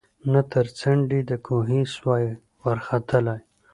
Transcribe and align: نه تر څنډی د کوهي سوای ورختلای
نه 0.31 0.41
تر 0.51 0.65
څنډی 0.79 1.19
د 1.29 1.31
کوهي 1.45 1.81
سوای 1.95 2.25
ورختلای 2.65 3.39